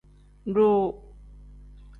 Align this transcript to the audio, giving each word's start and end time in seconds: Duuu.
Duuu. 0.53 0.87